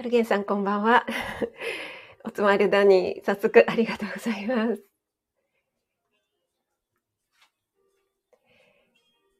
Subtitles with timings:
[0.00, 1.04] マルゲンさん、こんばんは。
[2.24, 4.82] おつまりだに、早速ありがとうございます。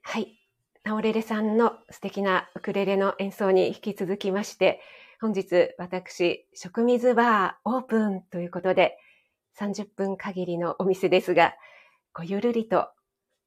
[0.03, 0.39] はい。
[0.85, 4.83] ナオレレさんの素敵なウクレレの演奏に引き続きまして、
[5.19, 8.99] 本日私、食水バーオープンということで、
[9.59, 11.55] 30分限りのお店ですが、
[12.13, 12.91] ごゆるりと、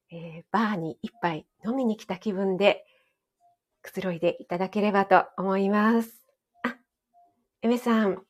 [0.09, 2.87] えー、バーに一杯飲みに来た気分で
[3.83, 6.22] くつろいでいただければと思います。
[7.65, 8.21] エメさん、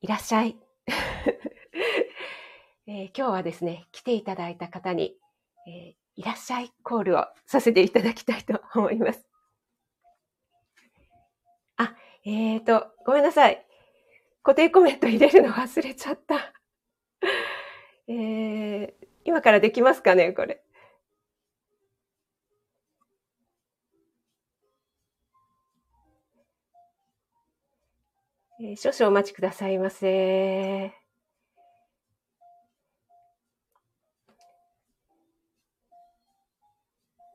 [0.00, 0.58] いらっしゃい。
[2.88, 5.16] えー、今日はですね、来ていただいた方に、
[5.68, 9.24] えー、いらっしゃいコールをさせていただきたいと 思います。
[11.76, 13.64] あ、えーと、ごめんなさい。
[14.42, 16.52] 固定コメント入れるの忘れちゃった。
[18.08, 20.64] えー、今からできますかね、これ。
[28.60, 30.92] えー、少々お待ちくださいませ。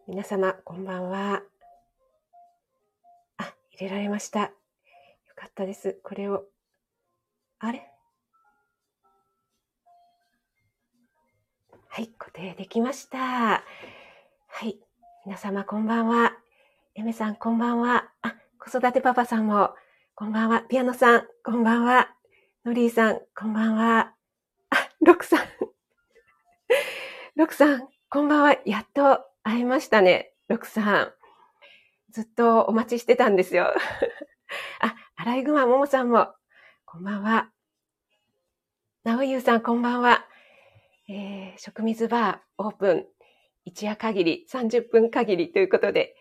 [0.06, 1.42] 皆様、こんばんは。
[3.38, 4.42] あ、入れられました。
[4.42, 4.50] よ
[5.38, 5.98] かったです。
[6.04, 6.44] これを。
[7.60, 7.90] あれ？
[11.88, 13.18] はい、固定できました。
[13.18, 13.64] は
[14.66, 14.78] い。
[15.26, 16.34] 皆様、こんばんは。
[16.96, 18.12] エメさん、こんばんは。
[18.24, 19.74] あ、子育てパパさんも
[20.16, 20.62] こんばんは。
[20.70, 22.08] ピアノさん、こんばんは。
[22.66, 24.14] ノリーさん、こんばんは。
[24.70, 25.40] あ、ロクさん。
[27.36, 28.56] ロクさん、こんばんは。
[28.64, 30.32] やっと会えましたね。
[30.50, 31.14] ロクさん。
[32.12, 33.74] ずっとお待ちしてたんですよ。
[34.82, 36.32] あ、アライグマももさんも、
[36.86, 37.52] こんばんは。
[39.04, 40.28] なおゆうさん、こんばんは。
[41.10, 43.08] えー、食水バーオープン。
[43.66, 46.16] 一夜限り、30分限りということで、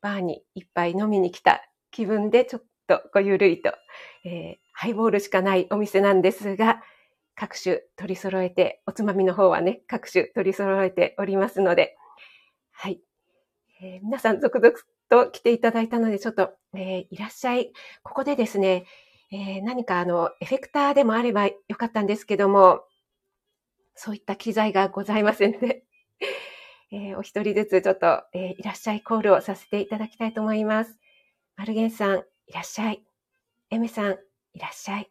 [0.00, 3.72] バーに一杯飲みに来た気分でちょっととごゆるりと、
[4.24, 6.82] えー、ハイボールしかないお店なんですが、
[7.34, 11.96] 各種取り揃えて、おつまみの方はね、各種取り揃えておりますので、
[12.72, 13.00] はい。
[13.82, 14.74] えー、皆さん続々
[15.10, 17.72] と来ていただいたので、ちょっと、えー、いらっしゃい。
[18.02, 18.86] ここでですね、
[19.30, 22.84] えー、何かあの、エフェクターでもあればよかったんですけども、
[23.94, 25.84] そういった機材がございませんので、
[26.92, 30.98] えー、お一人ずつちょっと、えー、いらっしゃいコールをさせていただきたいと思います。
[31.56, 33.02] マルゲンさん、いらっしゃい。
[33.70, 34.18] エメさん、
[34.54, 35.10] いらっしゃい。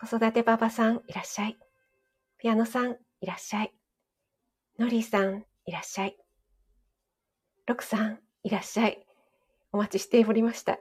[0.00, 1.56] 子育てパパさん、いらっしゃい。
[2.38, 3.72] ピアノさん、いらっしゃい。
[4.78, 6.16] ノリーさん、いらっしゃい。
[7.66, 9.06] ロクさん、いらっしゃい。
[9.72, 10.78] お待ちしておりました。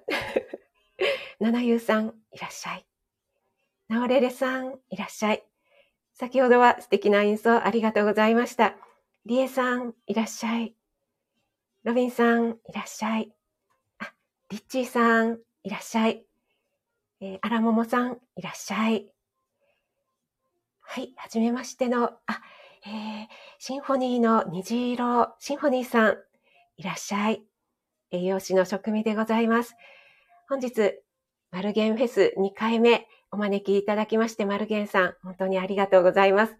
[1.40, 2.86] ナナユーさん、いらっしゃい。
[3.88, 5.44] ナオレレさん、いらっしゃい。
[6.14, 8.76] 先ほどは素敵な演奏ありがとうございました。
[9.26, 10.76] リエさん、いらっしゃい。
[11.84, 13.32] ロビンさん、いらっしゃい。
[14.52, 16.26] リッチーさん、いらっしゃい。
[17.22, 19.08] えー、アラモモさん、いらっしゃい。
[20.82, 22.42] はい、はじめましての、あ、
[22.86, 23.28] えー、
[23.60, 26.18] シンフォニーの虹色、シンフォニーさん、
[26.76, 27.44] いらっしゃい。
[28.12, 29.74] 栄養士の職味でございます。
[30.50, 31.00] 本日、
[31.52, 36.58] マルゲンフェス2回目お招きいただきまして、マルゲンさん、本当にありがとうございます。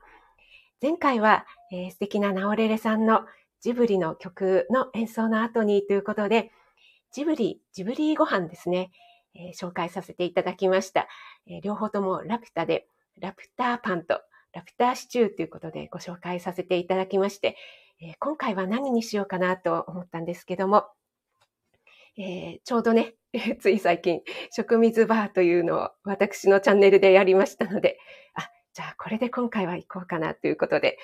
[0.82, 3.26] 前回は、えー、素敵なナオレレさんの
[3.60, 6.54] ジブリの曲の演奏の後にということで、
[7.12, 8.92] ジブリ、ジブリご飯ですね、
[9.36, 11.08] えー、紹介させていただきました、
[11.46, 12.88] えー、両方ともラピュタで、
[13.20, 14.22] ラピュタパンと
[14.54, 17.58] ラピュタシチューということでご紹介させていただきまして、
[18.02, 20.86] えー、今回は何にしようかなと思ったんですけども、
[22.18, 23.16] えちょうどね、
[23.60, 28.00] つい最近、食水バーというのを私のチャンネルでやりましたので、
[28.36, 30.98] あ、じゃあこれで今回は行こうかなということで、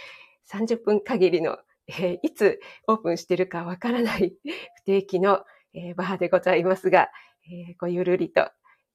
[0.49, 4.33] 30分限りの、えいつオープンしてるかわからない
[4.75, 5.45] 不定期の
[5.77, 7.09] えー、バーでございますが、
[7.45, 8.49] えー、ごゆるりと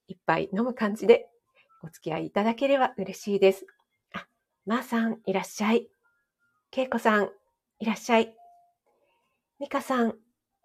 [0.08, 1.28] 一杯飲む感じで
[1.84, 3.66] お付き合いいただければ嬉しいです。
[4.12, 4.26] あ、
[4.66, 5.88] まー、さんいらっしゃい。
[6.72, 7.30] けいこさん
[7.78, 8.34] いらっしゃい。
[9.60, 10.14] みかさん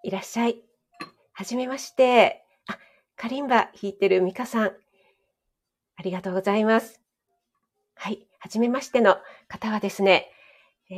[0.01, 0.59] いらっしゃい。
[1.33, 2.43] はじめまして。
[2.65, 2.79] あ、
[3.15, 4.71] カリンバ弾いてるみかさん。
[5.97, 6.99] ありがとうございます。
[7.93, 8.27] はい。
[8.39, 9.17] はじめましての
[9.47, 10.31] 方はですね、
[10.89, 10.93] え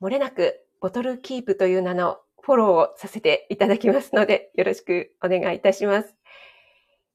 [0.00, 6.14] ー、漏れなくボトルキープという名のフォローをさせていただきますので、よろしくお願いいたします。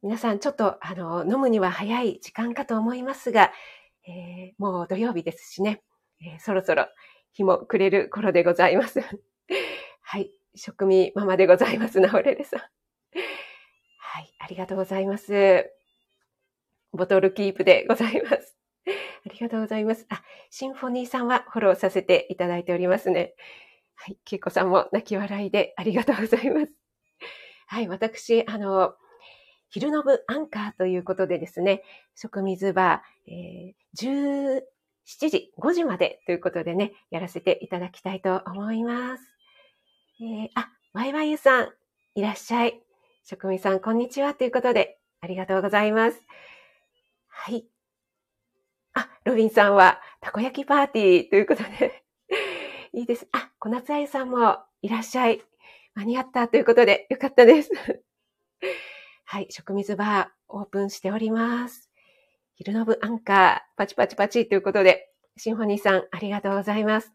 [0.01, 3.51] 皆さん、ちょっと、あの、飲むには早い時間かと思いますが、
[4.07, 5.83] えー、もう土曜日ですしね、
[6.21, 6.87] えー、そろそろ
[7.33, 9.01] 日も暮れる頃でございます。
[10.01, 12.59] はい、食味ママでございます、なおれれさん。
[12.59, 15.69] はい、ありがとうございます。
[16.93, 18.57] ボトルキープでございます。
[18.87, 20.05] ありがとうございます。
[20.09, 23.35] あ、シンフォニーさんはフォローさせていただいておりますね。
[23.99, 26.71] はい、けいこさんも泣き笑いでありがとうございます。
[27.67, 28.95] はい、私、あの、
[29.69, 31.83] 昼の部アンカーということでですね、
[32.15, 39.23] 食水バー、えー、17時、5時までということでね、やらせていただきたいと思います。
[40.21, 41.73] えー、あ、ワイワイユさん、
[42.15, 42.81] いらっしゃい。
[43.23, 44.35] 職味さん、こんにちは。
[44.35, 46.23] ということで、ありがとうございます。
[47.27, 47.67] はい。
[48.93, 52.03] あ、ロビンさんは、たこ焼きパーティーということで
[52.93, 53.27] いいです。
[53.31, 55.41] あ、小夏あゆさんもいらっしゃい。
[55.95, 57.71] 間に合ったということで、よかったです。
[59.25, 61.89] はい、食水バーオープンしております。
[62.53, 67.11] 昼の部アンカー、パチパチパチということで、シンフォニーさん、ありがとうございます。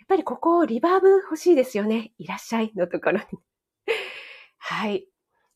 [0.00, 2.14] やっぱりここ、リバーブ欲しいですよね。
[2.18, 3.24] いらっしゃいのところに。
[4.58, 5.06] はい。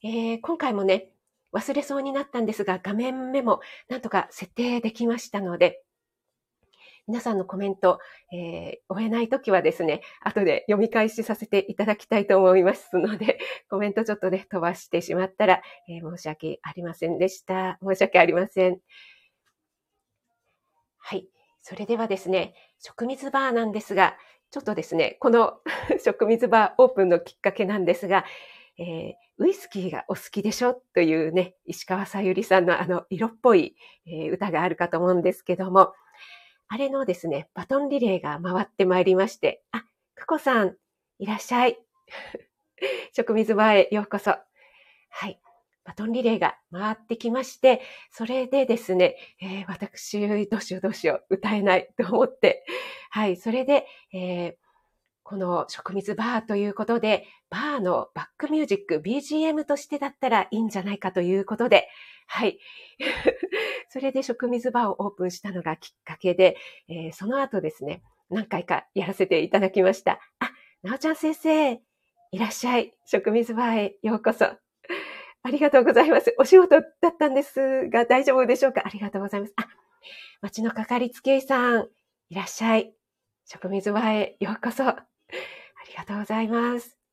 [0.04, 1.10] えー、今回もね、
[1.52, 5.83] 忘れそうになったんですが、画面メモ、なんとか設定できましたので、
[7.06, 7.98] 皆さんのコメント、
[8.32, 17.78] えー、終えないときはですね、後で読み返しさせていただきたいと思いますので、 コメントちょっとね、飛ばしてしまったら、えー、申し訳ありませんでした。
[17.82, 18.78] 申し訳ありません。
[20.98, 21.28] はい。
[21.60, 24.16] それではですね、食水バーなんですが、
[24.50, 25.60] ちょっとですね、この
[26.02, 28.24] 食水バーオープンのきっかけなんですが、
[28.78, 30.74] えー、ウイスキーがお好きでしょ？
[30.94, 33.76] というね、石川さゆりさんのあの色っぽい、
[34.06, 35.92] えー、歌があるかと思うんですけども、
[36.68, 39.84] あれのですね、バトンリレーが回ってまいりまして、あ、
[40.14, 40.76] くこさん、
[41.18, 41.78] いらっしゃい。
[43.12, 44.30] 食水場へようこそ。
[44.30, 45.40] はい。
[45.84, 52.64] バトンリレーが回ってきまして、それでですね、えー、私、どうしようどうしよう、歌えないと思って、
[53.10, 54.54] はい、それで、えー、
[55.22, 61.88] この食水バーということで、バーのバックミュージック、BGM としてだったらいいんじゃないかということで、
[62.26, 62.58] はい。
[63.88, 66.56] それで食水バーをオープンしたのがきっかけで、
[66.88, 70.20] えー、その後ですね、何回かやらせていただきました。
[70.40, 70.50] あ、
[70.82, 71.72] なおちゃん先生、
[72.32, 72.94] いらっしゃい。
[73.06, 74.44] 食水バーへようこそ。
[74.46, 74.58] あ
[75.50, 76.34] りがとうございます。
[76.38, 78.82] お仕事だったんですが大丈夫でしょうか？
[78.84, 79.52] ありがとうございます。
[79.56, 79.68] あ、
[80.40, 81.88] 町のかかりつけ医さん、
[82.30, 82.94] いらっしゃい。
[83.44, 84.88] 食水バーへようこそ。
[84.88, 85.06] あ
[85.86, 87.03] りがとうございます。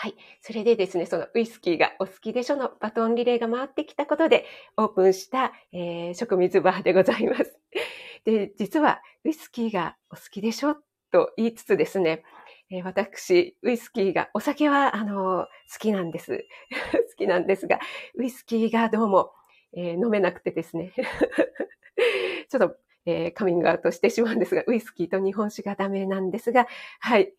[0.00, 0.14] はい。
[0.42, 4.46] それでですね、そのウイスキーがお好きでしょのバトンリレーが回ってきたことで
[4.76, 7.58] オープンした、えー、食水バーでございます。
[8.24, 10.76] で、実はウイスキーがお好きでしょ
[11.10, 12.22] と言いつつですね、
[12.70, 15.48] えー、私、ウイスキーが、お酒は、あのー、好
[15.80, 16.46] きなんです。
[17.10, 17.80] 好きなんですが、
[18.14, 19.32] ウイスキーがどうも、
[19.72, 20.92] えー、飲めなくてですね。
[22.48, 22.76] ちょっと
[23.08, 26.66] えー、カミングアウトしてしまうんですが、ウイスキーと日本酒がダメなんですが、
[27.00, 27.32] はい。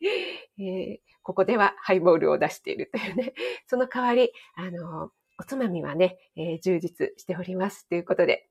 [0.58, 3.34] えー、ここではハイボールを出しているというね、
[3.68, 8.50] その代わり、あの、おつまみはね、えー、充実しておりますということで。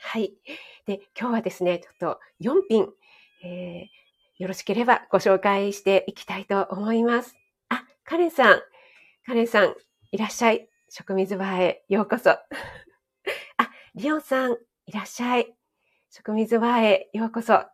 [0.00, 0.34] はい。
[0.86, 2.88] で、今日はですね、ちょっと4品、
[3.42, 7.36] えー、よろしければご紹介していきたいと思います。
[7.70, 8.62] あ、カレンさん、
[9.26, 9.74] カレンさん、
[10.12, 10.68] いらっしゃい。
[10.90, 12.30] 食水場へようこそ。
[12.30, 12.40] あ、
[13.96, 14.56] リオンさん、
[14.86, 15.57] いらっしゃい。
[16.10, 17.52] 食水バーへようこそ。
[17.52, 17.70] あ、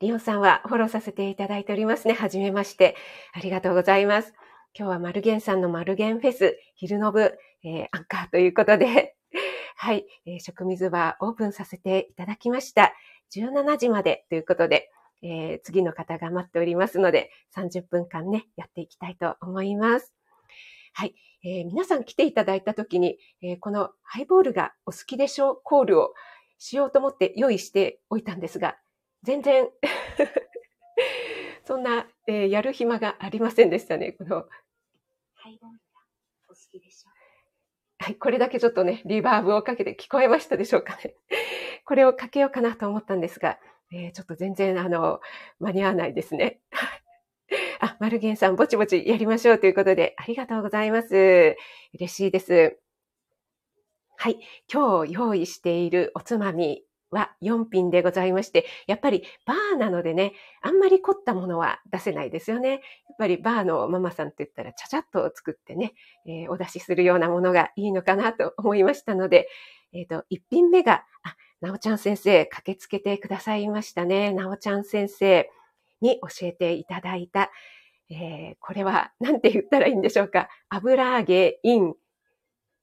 [0.00, 2.14] リオさんはフォローさせていただいておりますね。
[2.14, 2.96] はじめまして。
[3.34, 4.32] ありがとうございます。
[4.74, 9.14] 今日はマルゲンさんのマルゲンフェス、昼の部、えー、アンカーということで、
[9.76, 12.94] はい、えー、食水バーオープンさせていただきました。
[13.34, 20.14] 17時までということで、えー、次の方が待っておりますので、30分間ね、やっていきたいと思います。
[20.92, 21.14] はい。
[21.44, 26.12] えー、皆さん来ていただいたときに、えー、このハイボールがお好きでしょうコールを
[26.58, 28.76] しようと思って用意しておいたんですが、
[29.22, 29.68] 全然
[31.64, 34.12] そんな、えー、やる暇がありませんでしたね。
[34.12, 34.46] この
[35.34, 35.84] ハイボールが
[36.48, 37.12] お好きでしょう
[38.04, 41.14] はい、これだけちょっとね、リバーブをかけて聞こえましたでしょうかね。
[41.86, 43.60] これをかけようかなと思ったんですが、
[43.92, 45.20] えー、ちょっと全然、あの、
[45.60, 46.60] 間に合わないですね。
[47.84, 51.56] あ、マルゲンさん、ぼちぼちやりましょうということで、ありがとうございます。
[51.94, 52.78] 嬉しいです。
[54.16, 54.38] はい。
[54.72, 62.70] 今日用意しているおつまみは4品でございまして、やっぱりバーなのでね、あんまり凝ったものは出せないですよね。
[62.70, 62.80] やっ
[63.18, 69.48] ぱりバーのママさんって言ったら、ちゃちゃっと作ってね、えー、お出しするようなものがいいのかなと思いましたので、
[69.92, 74.32] えっ、ー、と、1品目が、あ、なおちゃん先生、駆けつけてくださいましたね。
[74.32, 75.50] なおちゃん先生。
[76.02, 77.50] に教えていただいた、
[78.10, 80.48] えー、これは何て言ったらいいんでしょうか。
[80.68, 81.94] 油揚げイン、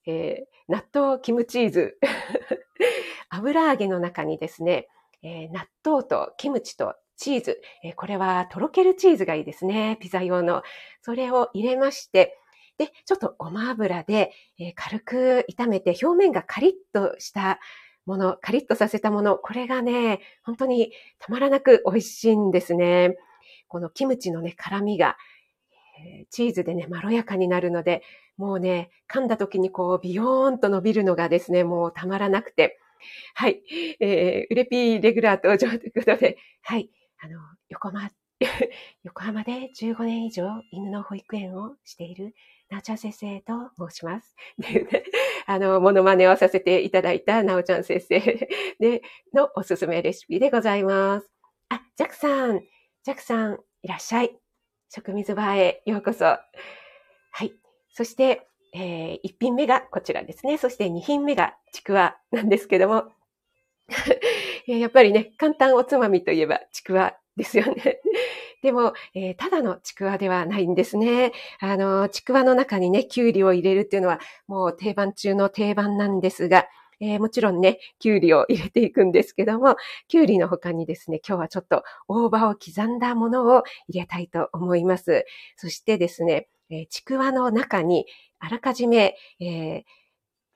[0.07, 1.99] えー、納豆キムチーズ。
[3.29, 4.87] 油揚げの中にですね、
[5.21, 9.97] えー、納豆とキムチとチーズ、えー、これはとろけるチーズがいいですね。
[9.99, 10.63] ピザ用の。
[11.01, 12.39] それを入れまして、
[12.77, 17.59] で、ちょっとごま油で、えー、軽く炒めて表面がカリッとした
[18.09, 23.15] もの、カリッとさせたもの、これがね、本当にたまらなく美味しいんですね。
[23.67, 25.15] このキムチのね、辛みが、
[26.03, 28.01] えー、チーズでね、まろやかになるので、
[28.35, 32.79] もうね、噛んだ時にこう、ビヨーンと伸びるのがですね、もうたまらなくて、
[33.35, 33.61] はい。
[33.99, 36.89] えー、ウレピーレギュラー登場ということで、はい。
[37.19, 37.39] あの、
[37.69, 38.09] 横浜、
[39.03, 42.33] 横浜で15年以上犬の保育園をしている
[42.69, 44.35] なおちゃん先生と申します。
[45.49, 48.19] あの、モノマネをさせていただいたなおちゃん先生
[48.79, 49.01] で、
[49.33, 51.31] のおすすめレシピでございます。
[51.69, 52.61] あ、ジャクさん、
[53.01, 54.39] ジャクさん、いらっしゃい。
[54.89, 56.25] 食水場へようこそ。
[56.25, 56.39] は
[57.41, 57.51] い。
[57.89, 60.59] そして、えー、1品目がこちらですね。
[60.59, 63.11] そして2品目がちくわなんですけども。
[64.67, 67.99] やっぱりね、簡単おつまみといえばちくわですよね。
[68.61, 71.31] でも、えー、ただのちくわではないんですね。
[71.59, 76.67] あの、ちくわの中にね、きゅうりを入れるっていうのはもう定番中の定番なんですが、
[76.99, 79.77] えー、もちろんね、きゅうりを入れていくんですけども、
[80.09, 85.25] きゅうりの他にですね、今日はちょっと大葉を刻んだものを入れたいと思います。
[85.55, 88.05] そしてですね、えー、ちくわの中に
[88.39, 89.83] あらかじめ、えー、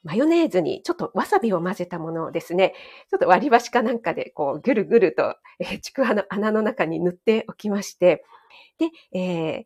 [0.03, 2.74] マヨネーズにちょっとわさびを混ぜたものをですね、
[3.10, 8.25] ちょっと割り箸かなんかでこうぐるぐると、えー、ちくわの穴の中に塗っておきまして、
[8.77, 9.63] で、えー、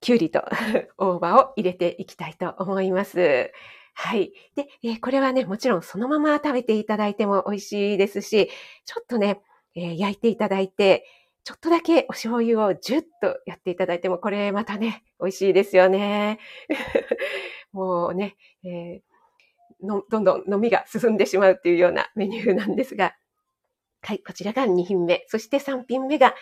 [0.00, 0.44] きゅうりと
[0.98, 3.52] 大葉を入れていきたいと思います。
[3.94, 4.32] はい。
[4.56, 8.50] で、えー、これはね、もちろんそのまま食べていただいても美味しいですし、
[8.84, 9.40] ちょっとね、
[9.74, 11.04] えー、焼いていただいて、
[11.44, 16.38] ちょっとだけお醤油をジュッとやっていただいても、これまたね、美味しいですよね。
[17.72, 23.16] もうね、えー、の、どんどん飲みが進んでしまうっていうようなメニューなんですが、
[24.02, 25.24] はい、こちらが2品目。
[25.28, 26.34] そして3品目が、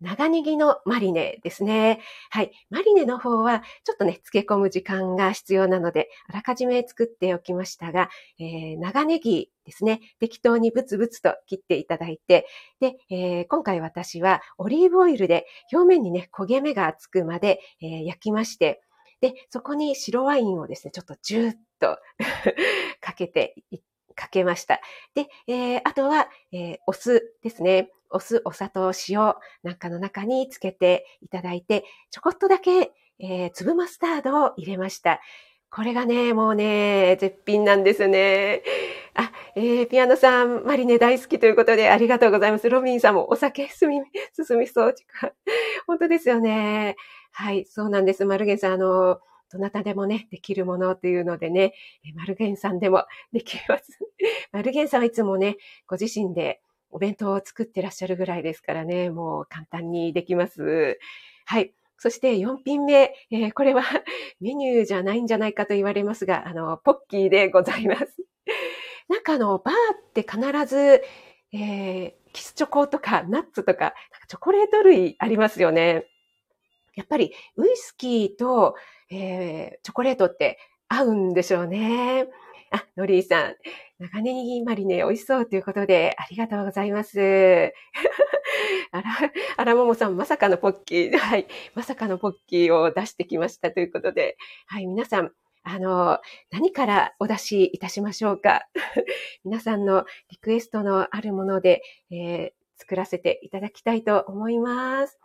[0.00, 2.00] 長ネギのマリネですね。
[2.30, 2.50] はい。
[2.70, 12.46] マリネの方は、ちょっとね、漬け込む時間が必要なので、あらかじめ作っておきましたが、えー、長ネギですね、適当にブツブツと切っていただいて、
[12.80, 18.82] で、えー、今回私はオリーブオイルで表面にね、焦げ目がつくまで、えー、焼きまして、
[19.20, 21.98] で、そこに白ワインをですね、ちょっとジューッと
[23.00, 23.54] かけて、
[24.14, 24.80] かけました。
[25.14, 27.90] で、えー、あとは、え、お酢ですね。
[28.10, 35.20] お酢、お砂糖、塩なんかの中につけていただいて、ちょこっとだけ、え、粒マスタードを入れました。
[35.74, 38.62] これがね、もうね、絶品なんですね。
[39.14, 42.68] あ、えー、ピアノさん、マリネ大好きということでありがとうございます。
[42.68, 44.02] ロビンさんもお酒進み、
[44.36, 44.94] 進みそう。
[45.86, 46.96] 本当ですよね。
[47.30, 48.26] はい、そうなんです。
[48.26, 51.72] マルゲンさん、あの、どなたでもね、できるものというのでね、
[52.16, 53.98] マルゲンさんでもできます。
[54.52, 56.60] マルゲンさんはいつもね、ご自身で
[56.90, 60.98] お弁当を作ってらっしゃるぐらいですからね、もう簡単にできます。
[61.46, 61.72] はい。
[62.02, 63.84] そして4品目、えー、これは
[64.42, 68.16] メニューじゃないんじゃないかと言われますが、あの、ポッキーでございます。
[69.08, 71.00] なんかあの、バーって必ず、
[71.52, 73.94] えー、キスチョコとかナッツとか、か
[74.26, 76.08] チョコレート類ありますよね。
[76.96, 78.74] やっぱりウイスキーと、
[79.08, 82.26] えー、チョコレートって合うんでしょうね。
[82.72, 83.56] あ、ノリーさん、
[84.02, 87.20] 長ネギマリネ美味しそうということで、ありがとうございます。
[88.90, 89.04] あら、
[89.56, 95.30] あらももさん、まさかのポッキー、 はい、まさかのポッキーを出してきましたということで、はい、皆さん、
[95.62, 96.18] あの、
[96.50, 98.66] 何からお出しいたしましょうか
[99.44, 105.20] 皆さんのリクエストのあるもので、えー、作らせていただきたいと思います。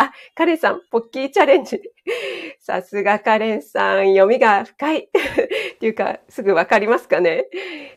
[0.00, 1.80] あ、カレンさん、ポッキーチャレンジ。
[2.60, 5.10] さすがカレンさん、読みが深い。
[5.10, 7.46] っていうか、すぐわかりますかね。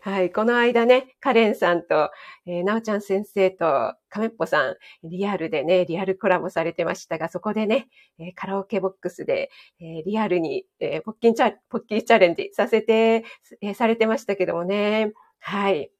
[0.01, 2.09] はい、この間ね、カレンさんと、
[2.47, 7.87] えー、なおちゃん先生と、カメッポさん、リアルでね、リアルコラボされてましたが、そこでね、
[8.19, 13.25] えー、カラオケボックスで、えー、リアルに、えー、ポッキーチャ、ポッキーチャレンジさせて、
[13.61, 15.11] えー、されてましたけどもね。
[15.39, 15.91] はい。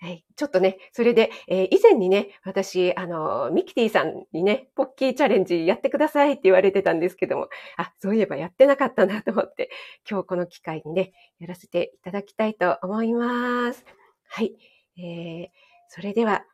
[0.00, 0.24] はい。
[0.36, 9.70] ちょっとね、それで、えー、以前にね、私、あの、ミキティさんにね、ポッキーチャレンジやってくださいって言われてたんですけども、あ、そういえばやってなかったなと思って、
[10.08, 13.84] 今日この機会にね、やらせていただきたいと思います。
[14.28, 14.52] はい。
[14.98, 15.48] えー、
[15.88, 16.44] それでは、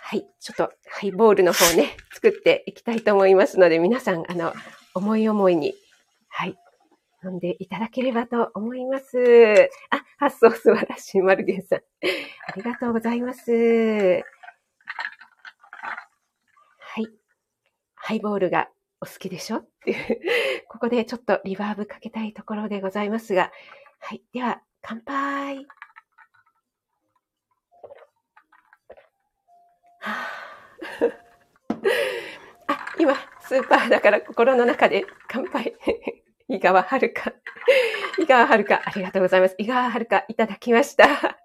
[0.00, 0.26] はい。
[0.40, 4.54] ちょっとハイボールの方ね、作っていきたいと思いますので、皆さん、あの、
[4.94, 5.74] 思い思いに、
[6.28, 6.56] はい、
[7.24, 9.70] 飲んでいただければと思います。
[9.90, 11.78] あ、発想素晴らしい、マルゲンさん。
[12.48, 13.50] ありがとうございます。
[13.50, 13.54] は
[17.00, 17.06] い。
[17.94, 18.68] ハイボールが
[19.00, 19.58] お好きでしょ？
[19.58, 20.20] っていう、
[20.68, 23.52] ここでちょっとリバーブかけたいところでございますが、
[24.00, 24.22] はい。
[24.32, 25.66] では、乾杯。
[30.00, 30.26] は
[32.66, 35.76] あ、今、スーパーだから心の中で乾杯。
[36.48, 37.32] 井川遥か。
[38.18, 38.82] 井川遥か。
[38.84, 39.54] ありがとうございます。
[39.58, 41.04] 井川遥かいただきました。
[41.04, 41.38] あ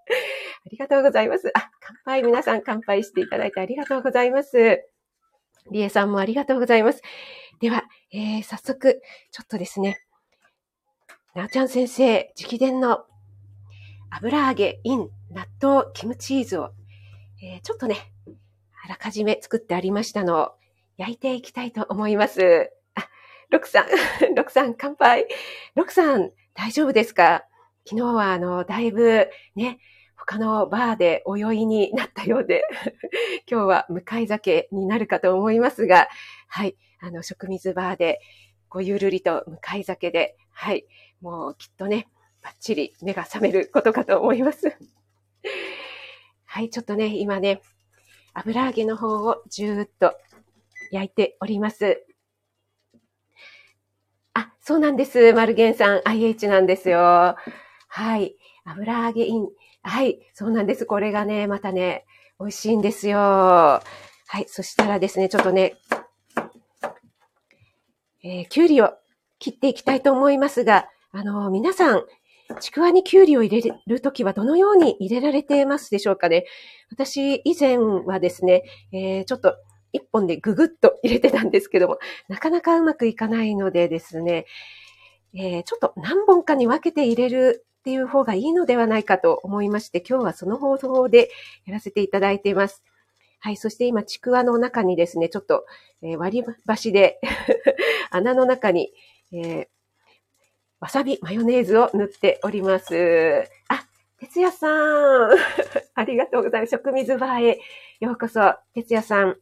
[0.70, 1.51] りがとうございます。
[1.56, 2.24] あ、乾杯。
[2.24, 4.84] 皆さん乾杯していただいてありがとうございます。
[5.72, 7.01] りえさんもありがとうございます。
[7.60, 9.01] では、えー、早速、
[9.32, 10.00] ちょっとですね、
[11.36, 13.06] なおちゃん先生、直伝の
[14.10, 16.72] 油揚げ、イン、納豆、キムチーズを、
[17.42, 18.12] えー、ちょっとね、
[18.84, 20.51] あらかじめ作ってありましたのを
[20.98, 22.72] 焼いていきたいと思います。
[23.50, 23.88] ロクさん、
[24.36, 25.27] ロクさん乾杯。
[25.75, 27.46] ロクさん、大丈夫ですか？
[27.86, 29.80] 昨日はあの、だいぶね、
[30.18, 32.63] 他のバーで泳いになったようで、
[33.50, 36.10] 今日は向かい酒になるかと思いますが、
[36.48, 38.20] はい、あの、食水バーで、
[38.70, 40.86] ごゆるりと向かい酒で、はい、
[41.22, 42.10] もうきっとね、
[42.44, 44.75] バッチリ目が覚めることかと思います。
[46.44, 47.62] はい、ちょっとね、今ね、
[48.34, 50.18] 油揚げの方をじゅーっと
[50.92, 52.04] 焼いております。
[54.38, 55.34] あ、そうなんです。
[55.34, 57.00] マルゲンさん、IH なんですよ。
[57.00, 58.36] はい。
[58.65, 59.48] 油揚げイン。
[59.82, 60.20] はい。
[60.36, 60.86] そうなんです。
[60.86, 62.06] これがね、またね、
[62.39, 63.17] 美味しいんですよ。
[63.17, 63.82] は
[64.39, 64.46] い。
[64.48, 65.74] そしたらですね、ちょっとね、
[68.24, 68.91] えー、きゅうりを
[69.39, 72.03] 切っていきたいと思いますが、あのー、皆さん、
[72.60, 76.46] ちくわにきゅうりを入れるときはどのように入れられてますでしょうかね。
[76.91, 79.56] 私、以前はですね、えー、ちょっと
[79.94, 84.46] 一本でぐぐっと入れてたんですけども、なかなかうまくいかないのでですね、
[85.34, 91.29] えー、ちょっと何本かに分けて入れるっていう方がいいのではないかと思いまして、今日はその方法で
[91.65, 92.84] やらせていただいています。
[93.39, 93.58] はい。
[93.58, 95.65] そして今、ちくわの中にですね、ちょっと、
[96.01, 97.20] え、割り箸で
[98.10, 98.91] 穴の中に、
[99.32, 99.67] えー、
[100.79, 103.44] わさびマヨネーズを塗っております。
[103.67, 103.88] あ、
[104.20, 105.29] 哲也さん。
[105.96, 106.72] ありがとうございます。
[106.72, 107.60] 食水バーへ
[108.00, 108.56] ようこそ。
[108.74, 109.38] 哲也さん、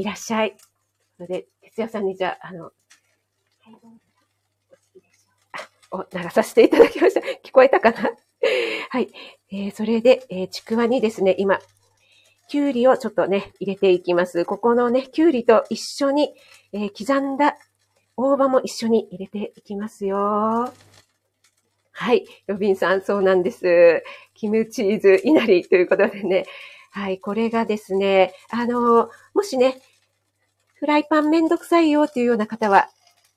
[0.00, 0.56] いらっしゃい。
[1.16, 2.72] それで、哲也さんにじゃあ、あの、
[5.92, 7.20] を流させていただきました。
[7.44, 8.10] 聞こえたかな？
[8.88, 9.12] はい。
[9.52, 11.58] えー、それで、えー、ちくわにですね、今、
[12.48, 14.44] きゅうりをちょっとね、入れていきます。
[14.46, 16.34] ここのね、きゅうりと一緒に、
[16.72, 17.58] えー、刻んだ
[18.16, 20.72] 大葉も一緒に入れていきますよ。
[21.92, 22.24] はい。
[22.46, 24.02] ロビンさん、そうなんです。
[24.34, 26.46] キムチーズいなりということでね。
[26.92, 27.18] はい。
[27.18, 29.80] これがですね、あの、もしね、
[30.80, 32.88] フライパンめんどくさいよというような方は、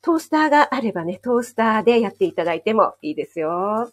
[0.01, 3.91] トースターがあればね、トースターでやっていただいてもいいですよ。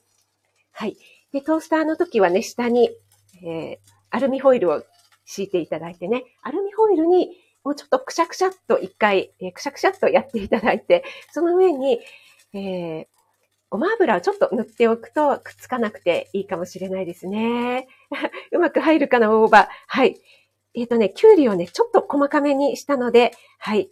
[0.71, 0.97] はい。
[1.33, 2.91] で、トースターの時はね、下に、
[3.43, 3.77] えー、
[4.11, 4.85] アルミホイルを
[5.25, 7.31] 敷いていただいてね、アルミホイルに
[7.65, 11.99] もうちょっとくしゃくしゃっと一回、えー、くしゃくしゃっとやっていただいて、その上に、
[12.55, 13.07] えー、
[13.69, 17.89] ごま油をちょっと塗っておくとくっつかなくていいかもしれないですね。
[18.53, 19.69] うまく入るかな、大葉。
[19.89, 20.21] はい。
[20.75, 23.91] えっ、ー、とね、きゅうりをね、ちょっと細かめにしたので、はい。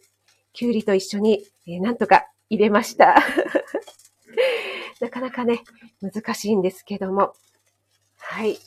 [0.52, 3.16] きゅうりと一緒に、えー、なんとか入れました。
[5.00, 5.62] なかなかね、
[6.00, 7.34] 難しいんですけども。
[8.16, 8.58] はい。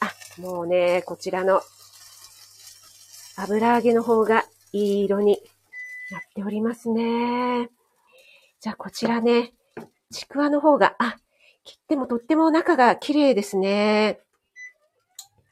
[0.00, 1.62] あ、もうね、こちらの
[3.36, 5.40] 油揚げの方がいい色に
[6.10, 7.70] なっておりますね。
[8.60, 9.52] じゃあこちらね、
[10.10, 11.16] ちくわの方が、あ、
[11.64, 14.20] 切ってもとっても中が綺麗ですね。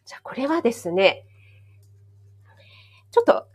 [0.07, 1.25] じゃあこれはですね、
[3.13, 3.47] ちょっと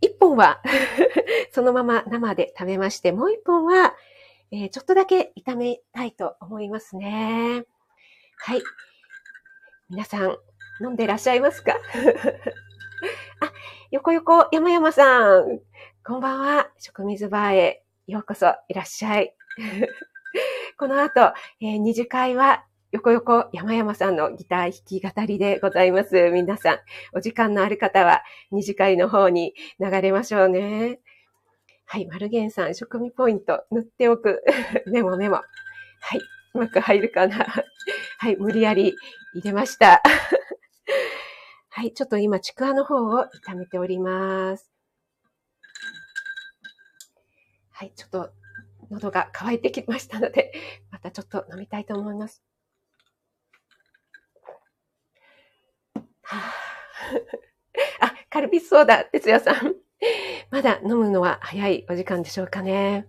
[0.00, 0.62] 一本は
[1.50, 3.96] そのまま生で食べまして、もう一本は、
[4.52, 7.64] えー、ちょっとだけ炒めたいと思いますね。
[8.36, 8.62] はい。
[9.88, 10.36] 皆さん、
[10.80, 11.72] 飲んでらっしゃいますか？
[13.40, 13.52] あ、
[13.90, 15.60] 横横山山さん。
[16.04, 16.70] こんばんは。
[16.78, 19.34] 食水バーへようこそいらっしゃい。
[20.78, 26.30] この後、えー、二次会は横横山山さんのギター弾き語りでございます。
[26.30, 26.78] 皆さん、
[27.12, 30.98] お時間のある方は二次会の方に流れましょうね。
[31.84, 34.42] はい、マルゲンさん、食味ポイント塗っておく。
[34.88, 35.36] メモメモ。
[35.36, 35.42] は
[36.14, 36.20] い、
[36.54, 37.44] うまく入るかな。
[38.18, 38.96] はい、無理やり
[39.34, 40.02] 入れました。
[41.68, 44.72] はい、ちょっと今、ちくわの方を炒めております。
[47.70, 48.30] はい、ちょっと
[48.90, 50.52] 喉が渇いてきましたので、
[50.90, 52.47] またちょっと飲みたいと思います。
[58.00, 59.74] あ、カルピスソーダ、哲也さん。
[60.50, 63.06] まだ飲むのは早いお時間でしょうかね。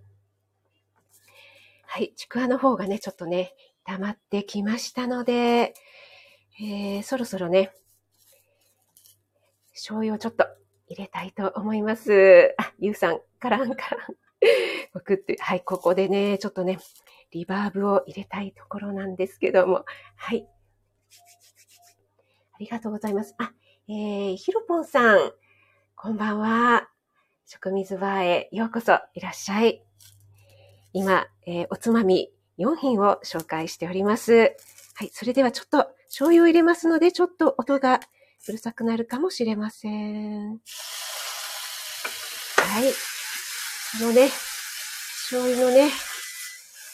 [1.86, 5.74] はい、ちくわの方がね、ちょっとね、溜まってきましたので、
[6.62, 7.72] えー、そろそろね、
[9.74, 10.46] 醤油をちょっと
[10.88, 12.54] 入れたいと思います。
[12.58, 14.16] あ、ゆうさん、カランカラン。
[14.94, 16.80] 僕って、はい、ここでね、ちょっとね、
[17.32, 20.48] リバーブを入れたいところなんですけども、はい。
[22.60, 23.36] ありがとうございます。
[23.38, 23.54] あ、
[23.88, 25.32] えー、ひろぽんさん、
[25.96, 26.90] こんばんは。
[27.48, 29.82] 食水バーへようこそいらっしゃい。
[30.92, 34.58] 今、えー、おつまみ4品を紹介しております。
[34.96, 38.02] はい、それではちょっと醤油を入れますので、ちょっと音が
[38.50, 40.50] うるさくなるかもしれません。
[40.50, 40.60] はい。
[44.02, 44.28] このね、
[45.30, 45.90] 醤油のね、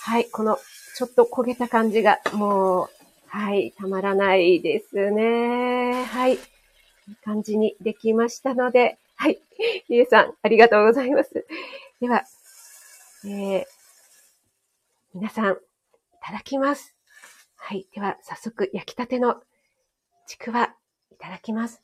[0.04, 0.60] はい、この、
[0.96, 3.05] ちょっと焦げた感じが、もう、
[3.38, 6.06] はい、たまらないですね。
[6.06, 6.36] はい。
[6.36, 6.40] いい
[7.22, 9.42] 感じにできましたので、はい。
[9.90, 11.46] りえさん、ありがとうございます。
[12.00, 12.24] では、
[13.26, 13.64] えー、
[15.14, 15.58] 皆さん、い
[16.22, 16.96] ただきます。
[17.58, 17.86] はい。
[17.94, 19.44] では、早速、焼きたての
[20.28, 20.74] ちくわ、
[21.12, 21.84] いただきます。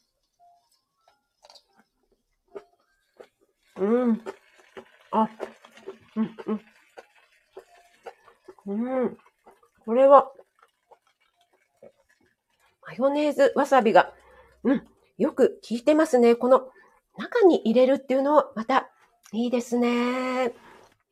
[3.75, 4.21] うん。
[5.11, 5.29] あ、
[6.15, 6.37] うん、
[8.65, 9.01] うん。
[9.01, 9.17] うん。
[9.83, 10.31] これは、
[12.87, 14.13] マヨネーズわさびが、
[14.63, 16.35] うん、よく効いてますね。
[16.35, 16.69] この
[17.17, 18.89] 中に入れるっていうのまた
[19.33, 20.53] いいですね。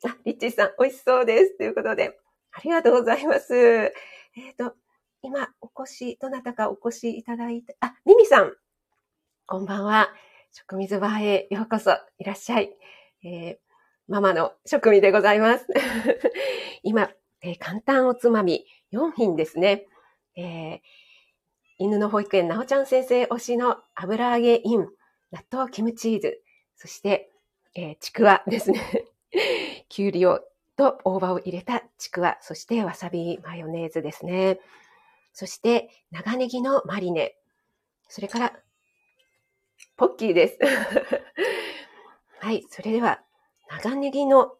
[0.06, 1.58] あ、リッチーさん、美味しそうです。
[1.58, 2.18] ということで、
[2.52, 3.56] ありがとうございます。
[3.56, 4.76] えっ、ー、と、
[5.22, 8.54] 今、お越し、どなたかお越しいただいて、あ、ミミさん、
[9.46, 10.10] こんばんは。
[10.54, 12.72] 食水バーへようこそいらっしゃい。
[13.24, 13.58] えー、
[14.08, 15.68] ママの食味でございます。
[16.84, 19.86] 今、えー、簡単おつまみ4品ですね。
[20.36, 20.80] えー、
[21.80, 24.90] 犬の保育園なおちゃん先生推しの油揚げイン、
[25.32, 26.42] 納豆キムチーズ、
[26.76, 27.32] そして、
[27.74, 29.06] えー、ちくわですね。
[29.88, 30.42] きゅうりを
[30.76, 34.60] と大葉を入れたちくわ、そしてわさびマヨネーズですね。
[35.32, 37.38] そして長ネギのマリネ。
[38.10, 38.60] それから、
[39.96, 40.60] ポッキーです。
[42.40, 43.24] はい、それでは
[43.70, 44.58] 長ネギの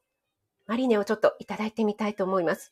[0.68, 2.72] マリネをちょっといただいてみたいと思います。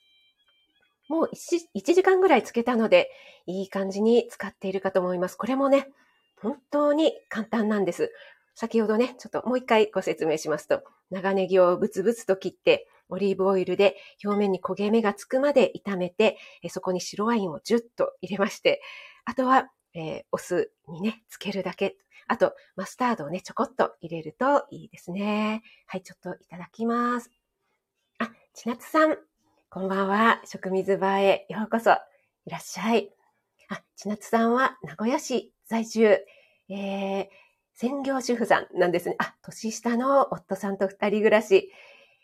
[1.10, 3.10] もう 1, 1時間ぐらいつけたので、
[3.46, 5.38] いい感じに使っているかと思います。
[5.38, 5.88] これもね、
[6.42, 8.12] 本当に簡単なんです。
[8.56, 16.38] 先ほどね、ちょっともう一回ご説明しますと、長ネギをブツブツと切って、オリーブオイルで表面に焦げ目がつくまで炒めて、
[16.70, 18.82] そこに白ワインをジュッと入れまして、
[19.26, 21.96] あとは、えー、お酢にね、つけるだけ。
[22.28, 25.62] あと、マスタードをね、ちょこっと入れるといいですね。
[25.86, 27.32] はい、ちょっといただきます。
[28.20, 29.18] あ、ちなつさん、
[29.70, 30.42] こんばんは。
[30.46, 31.92] 食水場へようこそ。
[32.46, 33.12] いらっしゃい。
[33.68, 36.26] あ、ちなつさんは名古屋市在住、
[36.70, 37.28] えー、
[37.74, 39.16] 専業主婦さんなんですね。
[39.20, 41.70] あ、年下の夫さんと二人暮らし。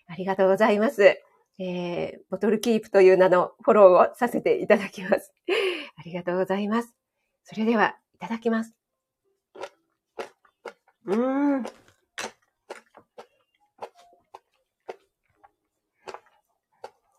[0.07, 1.21] ありがとうございます。
[1.59, 5.33] えー、ボトルキープという名のフォローをさせていただきます。
[5.99, 6.95] ありがとうございます。
[7.43, 8.73] それでは、いただきます。
[11.07, 11.82] うーん。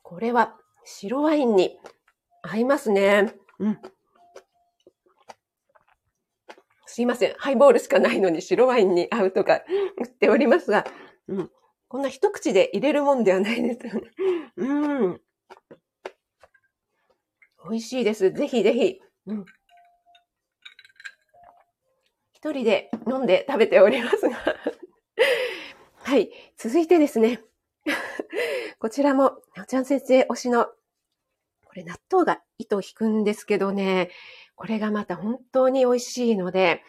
[0.05, 1.79] これは白ワインに
[2.43, 3.35] 合いますね。
[3.59, 3.79] うん。
[6.85, 7.35] すいません。
[7.39, 9.63] ハイボールしかないのに白ワインに合うとか
[9.97, 10.85] 言っておりますが、
[11.27, 11.51] うん。
[11.89, 14.11] こんな一口で入れるもんではないですよね。
[14.57, 14.75] う
[15.09, 15.21] ん。
[17.71, 18.31] 美味しいです。
[18.31, 19.01] ぜひぜひ。
[19.27, 19.45] うん。
[22.35, 24.37] 一人で飲んで食べておりますが
[26.03, 26.31] はい。
[26.59, 27.43] 続いてですね。
[28.85, 34.11] こちらも、なおちゃん先生推しの、これ納豆が糸を引くんですけどね、
[34.57, 36.83] これがまた本当に美味しいので、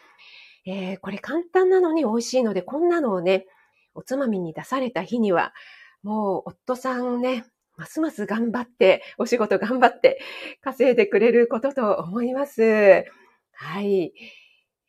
[0.66, 3.46] えー、これ簡単なのに美味しいので、こんなのをね、
[3.94, 5.54] おつまみに出された日には、
[6.02, 7.46] もう夫さんね、
[7.78, 10.20] ますます頑張って、お仕事頑張って
[10.60, 13.06] 稼いでくれることと思います。
[13.52, 14.12] はい。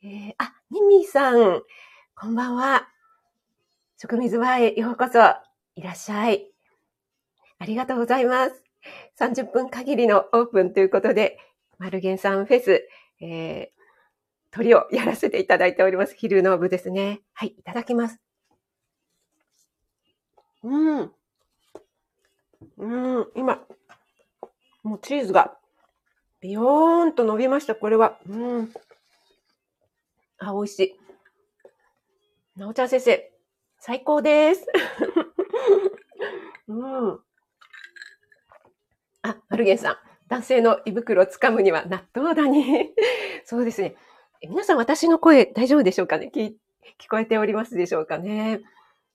[0.03, 1.61] えー、あ、ミミさん、
[2.17, 2.89] こんばんは。
[3.95, 5.19] 食水場へようこそ。
[5.75, 6.56] いらっしゃい。
[7.59, 8.63] ありがとうございます。
[9.19, 11.37] 30分限りのオープンということで、
[11.79, 12.87] マルゲンさんフェス、
[13.21, 13.77] えー、
[14.51, 16.15] 鳥をやらせていただいております。
[16.15, 17.21] 昼の部ですね。
[17.33, 18.19] はい、いただきます。
[20.63, 21.11] うん。
[22.77, 23.63] うん、今、
[24.83, 25.57] もうチーズが
[26.41, 27.75] ビヨーンと伸びました。
[27.75, 28.19] これは。
[28.27, 28.73] うん。
[30.39, 30.99] あ、美味しい。
[32.59, 33.31] なおちゃん先生、
[33.79, 34.65] 最高です。
[36.67, 37.19] うん。
[39.27, 39.97] あ、マルゲンさん。
[40.29, 42.93] 男性の胃袋をつかむには納豆だに。
[43.45, 43.95] そうですね。
[44.41, 46.31] 皆さん私の声大丈夫でしょうかね？
[46.33, 46.53] 聞
[46.99, 48.61] 聞こえておりますでしょうかね？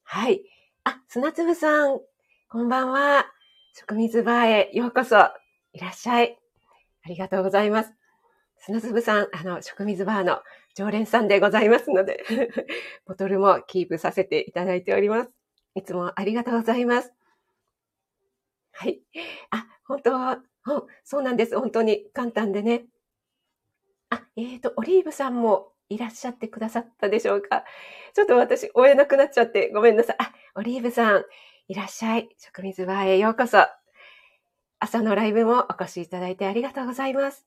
[0.04, 0.42] はい。
[0.84, 2.00] あ、砂粒さん、
[2.50, 3.26] こんばんは。
[3.74, 5.16] 食水バーへようこそ。
[5.72, 6.38] いらっしゃい。
[7.04, 7.94] ありがとうございます。
[8.58, 10.42] 砂粒さん、あの、食水バーの
[10.74, 12.22] 常連さんでございますので
[13.06, 15.30] ボトルもキープさせていただいております。
[15.74, 17.12] いつもありがとうございます。
[18.72, 19.02] はい。
[19.50, 20.38] あ、本当は、
[21.04, 21.58] そうなんです。
[21.58, 22.86] 本当に簡単でね。
[24.08, 27.64] あ、えっ、ー、と、オリーブさんもいらっしゃってくださったでしょうか？
[28.14, 30.16] ちょっと私、追えなくなっちゃってごめんなさい。
[30.18, 31.24] あ、オリーブさん、
[31.68, 32.30] いらっしゃい。
[32.38, 33.58] 食水バーへようこそ。
[34.78, 37.46] 朝のライブもお越しいただいてありがとうございます。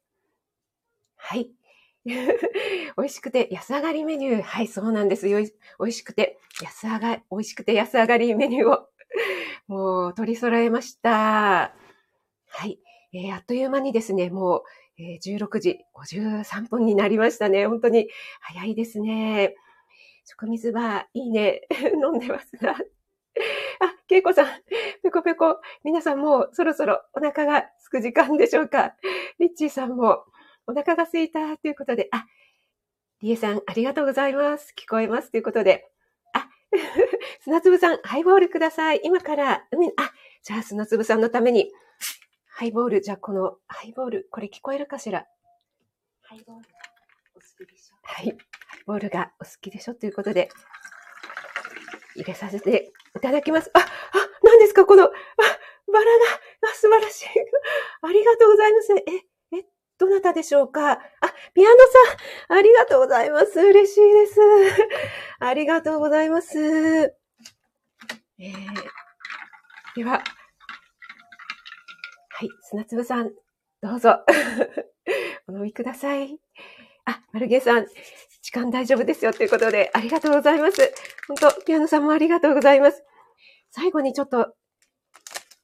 [1.16, 1.50] はい。
[2.06, 2.14] 美
[2.98, 4.42] 味しくて安上がりメニュー。
[4.44, 5.40] はい、そうなんですよ。
[5.40, 8.88] 美味しくて安上がり、美味しくて安上がりメニューを、
[9.68, 11.74] もう取り揃えました。
[12.58, 12.80] はい。
[13.12, 14.64] えー、あっという間にですね、もう、
[14.98, 17.68] えー、16時53分になりましたね。
[17.68, 18.08] 本当に
[18.40, 19.56] 早いですね。
[20.24, 21.64] 食水は、いいね。
[22.02, 22.72] 飲んでますが。
[22.72, 22.76] あ、
[24.08, 24.48] けいこさん、
[25.04, 25.60] ぺこぺこ。
[25.84, 28.96] 皆さんもうそろそろお腹が空く時間でしょうか。
[29.38, 30.24] リッチーさんも
[30.66, 32.26] お腹が空いたということで、あ、
[33.22, 34.74] りえさん、ありがとうございます。
[34.78, 35.92] 聞こえますということで。
[36.32, 36.48] あ、
[37.44, 39.02] 砂粒さん、ハイボールください。
[39.04, 41.74] 今から海、あ、じゃあ砂粒さんのために、
[42.58, 45.26] ハイボール、じゃあこのハイボール、これ聞こえるかしら？
[46.22, 46.68] ハイボールが
[47.36, 47.96] お好きでしょ？
[48.02, 48.28] はい。
[48.28, 48.38] ハイ
[48.88, 49.94] ボールがお好きでしょ？
[49.94, 50.48] ということで、
[52.16, 53.70] 入れさせていただきます。
[53.74, 53.84] あ、あ、
[54.42, 54.86] 何ですか？
[54.86, 56.12] この、あ、バラが、
[56.72, 57.28] あ、素晴らしい。
[58.04, 58.94] ありがとうございます。
[58.94, 59.66] え、え、
[59.98, 60.94] どなたでしょうか？
[60.94, 61.00] あ、
[61.54, 61.76] ピアノ
[62.48, 63.60] さん、ありがとうございます。
[63.60, 64.40] 嬉しいです。
[65.40, 66.58] ありがとうございます。
[66.58, 68.54] えー、
[69.98, 70.24] では、
[72.38, 73.32] はい、砂粒さん、
[73.82, 74.20] どうぞ。
[75.48, 76.38] お飲みください。
[77.06, 77.88] あ、マルゲさん、
[78.42, 80.94] 時間大丈夫ですよということで、ありがとうございます。
[81.30, 83.06] 本当ピアノさんもありがとうございます。
[83.72, 84.54] 最後にちょっと、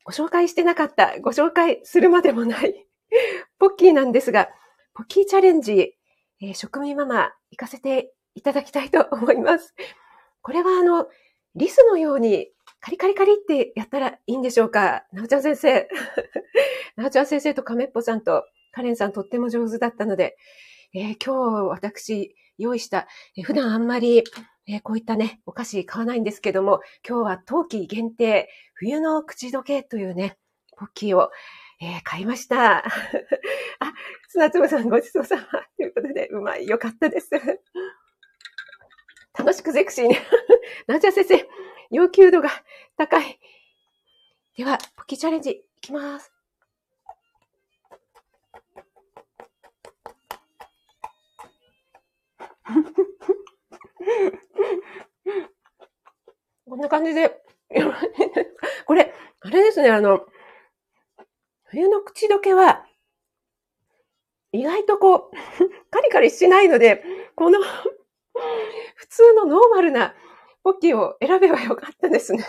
[0.06, 2.88] ご紹介してなかった、ご紹介するまでもない
[3.60, 4.48] ポッキーなんですが、
[4.94, 5.98] ポッキーチャレンジ、
[6.42, 9.76] えー、食味ママ、行かせていただきたいと思います。
[10.42, 11.10] これはあの、
[11.54, 12.50] リスのように
[12.82, 15.06] カリカリカリってやったらいいんでしょうか？
[15.14, 15.88] なおちゃん先生。
[16.98, 20.36] なおちゃん先生と亀っぽさんとカレンさんとっても上手だったので、
[20.94, 24.24] えー、今日私用意した、えー、普段あんまり、
[24.68, 30.38] えー、こういったね、お菓子買わないんですけども、今日は冬季限定、冬の口どけというね、
[30.78, 31.30] ポッキーを、
[31.82, 32.78] えー、買いました。
[32.84, 32.90] あ、
[34.28, 35.42] 砂粒さんごちそうさま
[35.78, 37.30] ということで、うまい、よかったです。
[39.38, 40.16] 楽しくゼクシーに。
[40.88, 41.48] なおちゃん先生、
[41.92, 42.50] 要求度が
[42.98, 43.38] 高い。
[44.56, 46.32] では、ポキチャレンジいきます。
[56.66, 57.44] こんな感じで、
[58.86, 60.26] これ、あれですね、あの、
[61.66, 62.88] 冬の口どけは、
[64.54, 65.32] 意外とこう、
[65.92, 67.04] カリカリしないので、
[67.36, 67.60] この
[68.96, 70.16] 普通のノーマルな
[70.64, 72.46] ポッキーを選べばよかったですね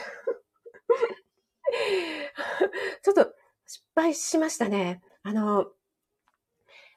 [3.03, 3.33] ちょっと
[3.67, 5.03] 失敗しましたね。
[5.23, 5.67] あの、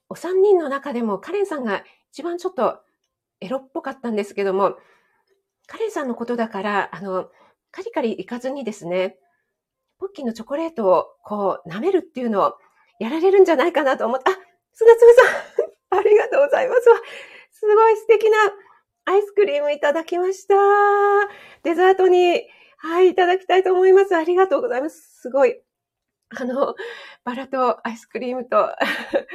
[0.09, 2.81] お三人の中でもカレンさんが一番ちょっと
[3.39, 4.77] エロっぽかったんですけども、
[5.67, 7.31] カレンさんのことだから、あの、
[7.71, 9.17] カリカリいかずにですね、
[9.99, 12.57] ポッキーのチョコレートをこう舐めるっていうのを
[12.99, 14.33] やられるんじゃないかなと思って、あ、
[14.73, 15.21] 砂粒さ
[15.95, 16.81] ん ありがとうございます。
[17.51, 18.37] すごい素敵な
[19.05, 20.55] アイスクリームいただきました。
[21.63, 22.41] デザートに、
[22.77, 24.15] はい、いただきたいと思います。
[24.15, 25.21] ありがとうございます。
[25.21, 25.61] すごい。
[26.37, 26.75] あの、
[27.23, 28.75] バラとアイスクリームと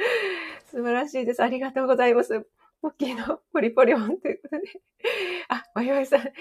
[0.69, 1.41] 素晴らしいです。
[1.41, 2.45] ありがとうございます。
[2.81, 4.81] ポッキーのポリポリオンということで。
[5.47, 6.33] あ、わいわいさん、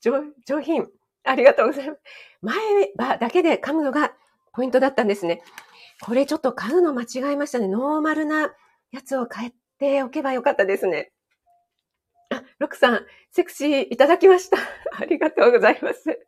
[0.00, 0.88] 上上品。
[1.24, 2.00] ありがとうございます。
[2.42, 2.56] 前
[2.96, 4.14] 歯だけで噛むのが
[4.52, 5.42] ポイントだったんですね。
[6.00, 7.66] これちょっと買うの間違えましたね。
[7.66, 8.54] ノーマルな
[8.92, 11.12] やつを買っておけばよかったですね。
[12.36, 14.58] あ、 ロクさん、セクシーいただきました。
[14.98, 16.18] ありがとうございます。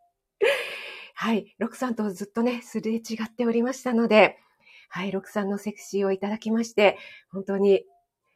[1.15, 4.39] はい、ロクさんとずっとね、すれ違っておりましたので、
[4.89, 6.99] はい、ロクさんのセクシーをいただきまして、
[7.31, 7.85] 本当に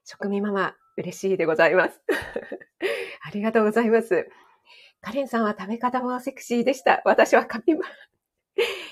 [0.05, 2.01] 食味ママ嬉しいでございます。
[3.23, 4.29] ありがとうございます。
[5.01, 7.03] カレンさんは食べ方もセクシーでした。
[7.05, 7.85] 私はカピマ。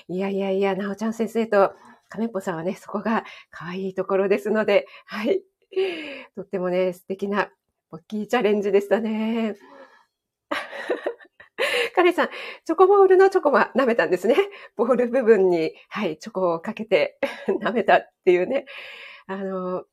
[0.07, 1.73] いやいやいや、なおちゃん先生と
[2.09, 5.43] カメッポさんはね、そこが可愛いところですので、はい。
[6.35, 7.49] とってもね、素敵な
[7.91, 9.55] 大きいチャレンジでしたね。
[11.93, 12.29] カレさん、
[12.65, 14.35] チョコボールのチョコは舐めたんですね。
[14.77, 17.19] ボール部分に、はい、チョコをかけて
[17.61, 18.65] 舐めたっていうね。
[19.27, 19.83] あの、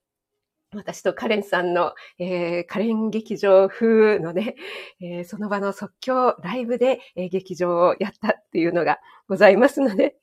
[0.74, 4.54] 私とカレンさんの、えー、カレン劇場風のね、
[5.00, 10.16] えー、その場の即興ライブで、えー、劇場をやったっていうのがございますので、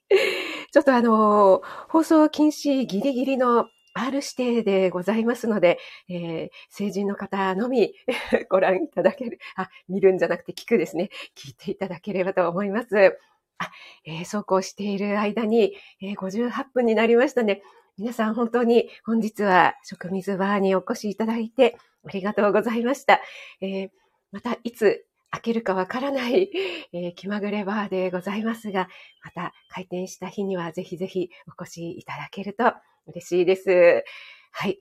[0.72, 5.80] ちょっとあの放送禁止ギリギリの R 指定でございますので、
[6.10, 7.94] えー、成人の方のみ
[8.50, 11.10] ご覧いただける、あ、見るんじゃなくて聞くですね。
[11.36, 13.18] 聞いていただければと思います。
[13.58, 13.72] あ、
[14.04, 17.64] えー、そうこうしている間に、えー、58分になりましたね。
[17.98, 23.22] 皆さん本当に本日は食水バーにお越しいただいてありがとうございました。
[23.62, 23.90] えー、
[24.34, 26.50] またいつ開けるかわからない、
[26.92, 28.90] えー、気まぐれバーでございますが、
[29.24, 32.74] また開店した日にはぜひぜひお越しいただけると
[33.08, 34.04] 嬉しいです。
[34.52, 34.80] はい。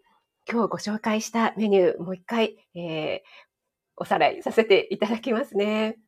[0.50, 3.20] 今日ご紹介したメニュー、もう一回、えー、
[3.96, 5.98] おさらいさせていただきますね。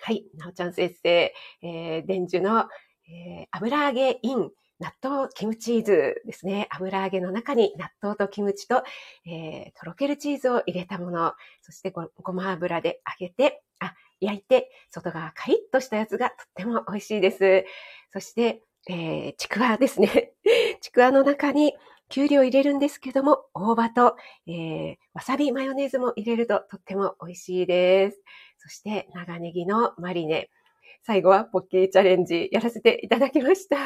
[0.00, 0.24] はい。
[0.36, 2.68] なおちゃん先生、えー、伝授の、
[3.08, 6.68] えー、油揚げイン納豆キムチーズですね。
[6.70, 8.84] 油揚げの中に納豆とキムチと、
[9.26, 17.64] えー、とろけるチーズを入れたもの、そしてごごま油で揚げて、あ、焼いて、外側カリッとしたやつがとっても美味しいです。
[18.12, 20.32] そして、えー、ちくわですね。
[20.80, 21.74] ちくわの中に
[22.08, 28.22] きゅうりを入れるんですけども、大葉と、えー、わさびマヨネーズも入れるととっても美味しいです。
[28.56, 30.48] そして、長ネギのマリネ。
[31.02, 33.76] 最後はポッケーチャレンジやらせていただきました。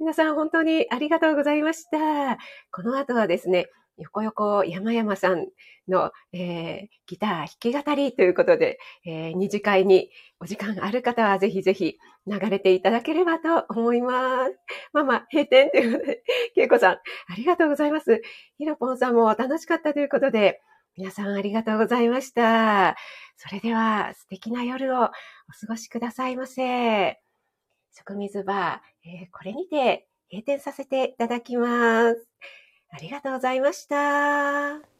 [0.00, 2.38] 皆さん本当にありがとうございました。
[2.72, 3.66] この後はですね、
[3.98, 5.46] 横横山々さん
[5.88, 14.58] の、えー、ギター弾き語りということで、えー、二次会にお時間ある方はぜひぜひ流れていただければと思います。
[14.92, 16.22] ママ、閉店ということで、
[16.54, 17.00] けいこさん、あ
[17.36, 18.22] りがとうございます。
[18.58, 20.60] ひろぽんさんも楽しかったということで、
[20.96, 22.96] 皆さんありがとうございました。
[23.36, 25.12] それでは素敵な夜をお過
[25.68, 27.18] ごしくださいませ。
[27.92, 32.28] 食水バー、えー、これにて閉店させていただきます。
[32.90, 34.97] ありがとうございました。